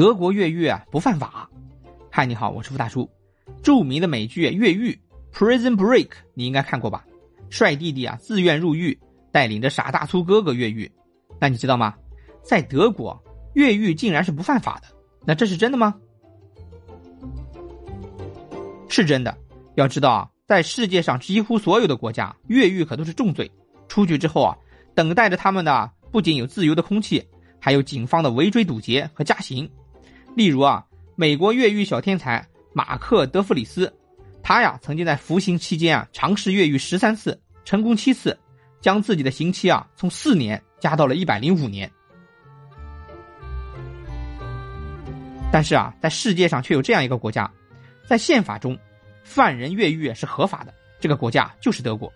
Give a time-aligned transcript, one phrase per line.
[0.00, 1.46] 德国越狱啊不犯法。
[2.10, 3.06] 嗨，你好，我是付大叔。
[3.62, 4.98] 著名的美剧《越狱》
[5.38, 7.04] （Prison Break） 你应该看过吧？
[7.50, 8.98] 帅弟弟啊自愿入狱，
[9.30, 10.90] 带领着傻大粗哥哥越狱。
[11.38, 11.94] 那你知道吗？
[12.42, 13.22] 在德国
[13.52, 14.88] 越狱竟然是不犯法的。
[15.26, 15.94] 那这是真的吗？
[18.88, 19.36] 是真的。
[19.74, 23.52] 要知道啊，在世界上几乎所有的国家，越狱可都是重罪。
[23.86, 24.56] 出去之后啊，
[24.94, 27.22] 等待着他们的不仅有自由的空气，
[27.58, 29.70] 还有警方的围追堵截和加刑。
[30.34, 30.84] 例如啊。
[31.16, 33.92] 美国越狱小天才马克·德弗里斯，
[34.42, 38.38] 他呀曾经在服刑期间啊尝试越狱十三次，成功七次，
[38.80, 41.90] 将自己的刑期啊从四年加到了一百零五年。
[45.52, 47.52] 但是啊，在世界上却有这样一个国家，
[48.06, 48.78] 在宪法中，
[49.22, 50.72] 犯人越狱是合法的。
[51.00, 52.10] 这个国家就是德国。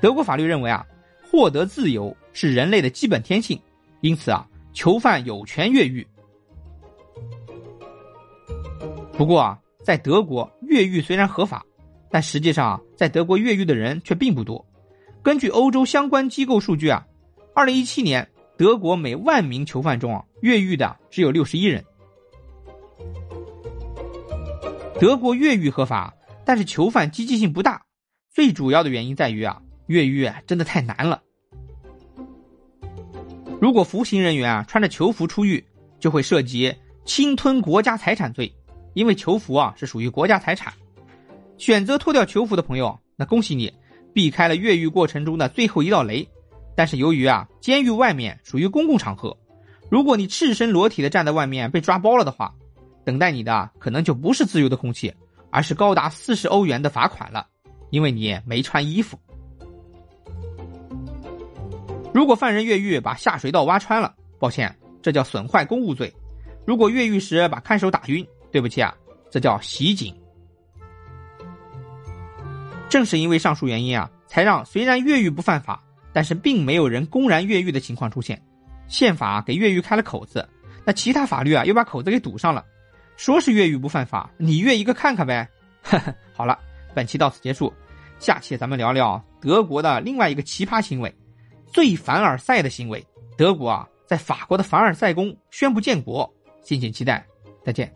[0.00, 0.86] 德国法律认为啊，
[1.28, 3.60] 获得自由是人类的基本天性，
[4.02, 6.06] 因此啊，囚犯有权越狱。
[9.16, 11.64] 不过啊，在德国越狱虽然合法，
[12.10, 14.64] 但实际上啊，在德国越狱的人却并不多。
[15.22, 17.06] 根据欧洲相关机构数据啊，
[17.54, 18.28] 二零一七年
[18.58, 21.82] 德国每万名囚犯中啊，越狱的只有六十一人。
[25.00, 27.82] 德国越狱合法，但是囚犯积极性不大。
[28.30, 31.22] 最主要的原因在于啊，越狱真的太难了。
[33.60, 35.64] 如果服刑人员啊穿着囚服出狱，
[35.98, 36.74] 就会涉及
[37.06, 38.54] 侵吞国家财产罪。
[38.96, 40.72] 因为囚服啊是属于国家财产，
[41.58, 43.70] 选择脱掉囚服的朋友，那恭喜你，
[44.14, 46.26] 避开了越狱过程中的最后一道雷。
[46.74, 49.36] 但是由于啊，监狱外面属于公共场合，
[49.90, 52.54] 如果你赤身裸体的站在外面被抓包了的话，
[53.04, 55.12] 等待你的可能就不是自由的空气，
[55.50, 57.46] 而是高达四十欧元的罚款了，
[57.90, 59.18] 因为你没穿衣服。
[62.14, 66.10] 如果犯人越狱把下水道挖穿了，抱歉，这叫损坏公务罪。
[66.66, 68.26] 如果越狱时把看守打晕。
[68.56, 68.96] 对不起啊，
[69.30, 70.14] 这叫袭警。
[72.88, 78.42] 正是因为上述原因啊，才让虽然越狱不犯法，但是并没有人公然越狱的情况出现。
[78.88, 80.48] 宪法给越狱开了口子，
[80.86, 82.64] 那其他法律啊又把口子给堵上了。
[83.18, 85.46] 说是越狱不犯法，你越一个看看呗。
[86.32, 86.58] 好了，
[86.94, 87.70] 本期到此结束，
[88.18, 91.14] 下期咱们聊聊德国的另外一个奇葩行为——
[91.70, 93.06] 最凡尔赛的行为。
[93.36, 96.32] 德国啊，在法国的凡尔赛宫宣布建国，
[96.62, 97.22] 敬请期待。
[97.62, 97.92] 再见。